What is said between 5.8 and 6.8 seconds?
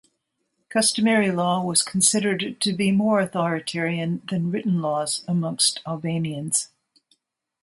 Albanians.